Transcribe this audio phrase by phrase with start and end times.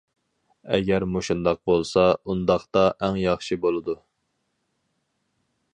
[0.75, 3.97] ئەگەر مۇشۇنداق بولسا، ئۇنداقتا ئەڭ ياخشى بولىدۇ.